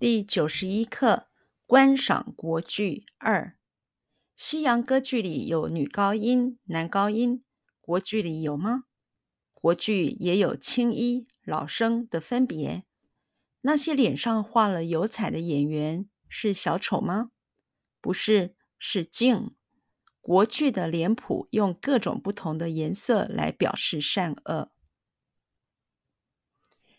[0.00, 1.26] 第九十一课：
[1.66, 3.58] 观赏国剧二。
[4.36, 7.42] 西洋歌剧里有女高音、男高音，
[7.80, 8.84] 国剧里有吗？
[9.52, 12.84] 国剧也有青衣、老生的分别。
[13.62, 17.32] 那些脸上画了油彩的演员是小丑吗？
[18.00, 19.50] 不是，是镜。
[20.20, 24.70] 国剧的脸谱用各种不同的颜色来表示善恶。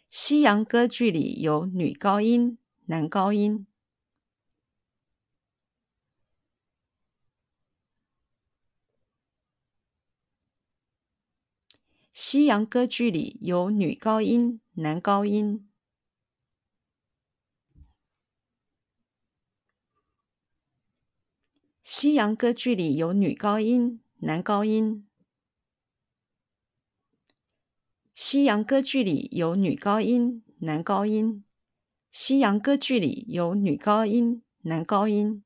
[0.09, 2.57] 西洋歌剧里有女高音。
[2.89, 3.67] 男高音。
[12.13, 15.69] 西洋歌剧里有女高音、男高音。
[21.83, 25.07] 西洋歌剧里有女高音、男高音。
[28.15, 31.45] 西洋歌剧里有女高音、男高音。
[32.11, 35.43] 西洋歌剧里有女高音、男高音，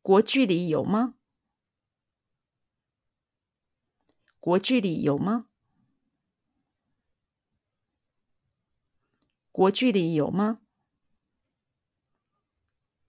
[0.00, 1.14] 国剧里有吗？
[4.38, 5.48] 国剧里有吗？
[9.50, 10.60] 国剧里有吗？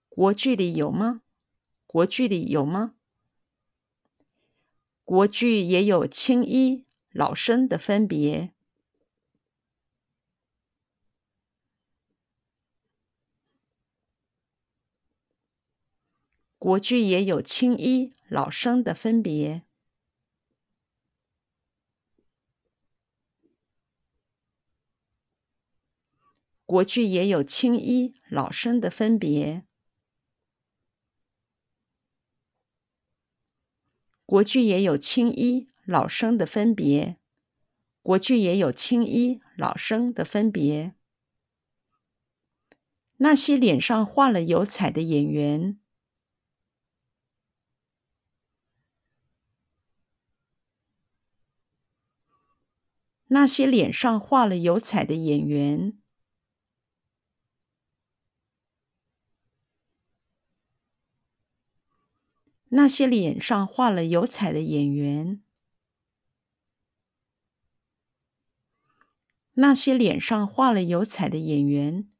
[0.08, 1.22] 国剧里有吗？
[1.86, 2.96] 国剧里有吗？
[5.04, 8.52] 国剧也有青衣、老生的分别。
[16.68, 19.62] 国剧也有青衣、老生的分别。
[26.66, 29.64] 国剧也有青衣、老生的分别。
[34.26, 37.16] 国剧也有青衣、老生的分别。
[38.02, 40.94] 国剧也有青衣、老生的分别。
[43.16, 45.80] 那些脸上画了油彩的演员。
[53.28, 55.98] 那些脸上画了油彩的演员，
[62.70, 65.42] 那些脸上画了油彩的演员，
[69.54, 72.10] 那些脸上画了油彩的演员，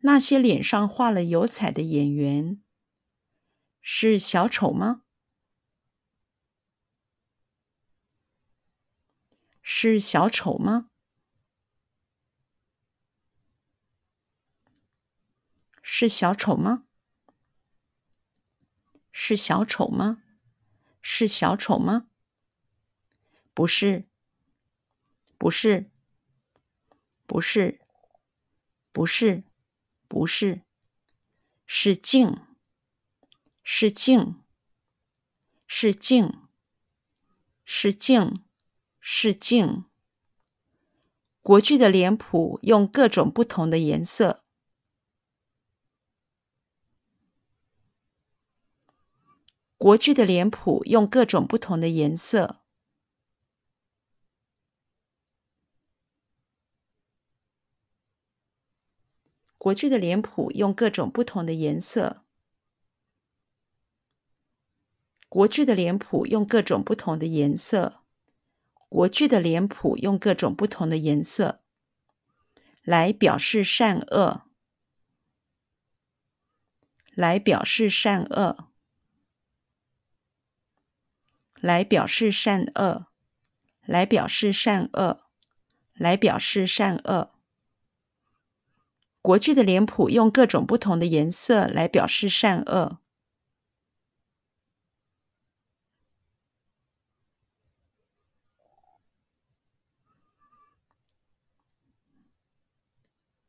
[0.00, 2.60] 那些脸上画了油彩的演员，
[3.80, 5.01] 是小丑吗？
[9.84, 10.88] 是小丑吗？
[15.82, 16.84] 是小丑吗？
[19.10, 20.22] 是小丑吗？
[21.00, 22.06] 是小丑吗？
[23.52, 24.04] 不是，
[25.36, 25.90] 不是，
[27.26, 27.80] 不是，
[28.92, 29.42] 不是，
[30.06, 30.62] 不是，
[31.66, 32.36] 是镜，
[33.64, 34.44] 是镜，
[35.66, 36.46] 是镜，
[37.64, 38.44] 是镜。
[39.04, 39.84] 是镜。
[41.40, 44.44] 国剧的脸谱用各种不同的颜色。
[49.76, 52.60] 国剧的脸谱用各种不同的颜色。
[59.58, 62.22] 国剧的脸谱用各种不同的颜色。
[65.28, 68.01] 国剧的脸谱用各种不同的颜色。
[68.92, 71.62] 国剧的脸谱用各种不同的颜色
[72.82, 74.42] 来表示善恶，
[77.14, 78.68] 来表示善恶，
[81.54, 83.06] 来表示善恶，
[83.86, 85.22] 来表示善恶，
[85.94, 87.32] 来表示善恶。
[89.22, 93.01] 国剧的脸谱用各种不同的颜色来表示善恶。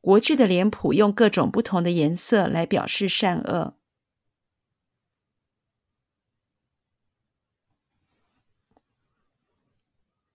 [0.04, 3.78] 国剧的脸谱用各种不同的颜色来表示善恶。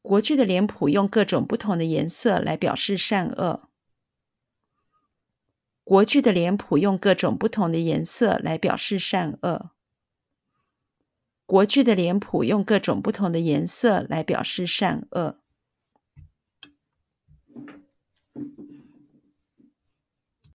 [0.00, 3.68] 国剧的脸谱用各种不同的颜色来表示善恶。
[5.84, 9.72] 国剧的脸谱用各种不同的颜色来表示善恶。
[11.44, 15.38] 国剧的脸谱用各种不同的颜色来表示善恶。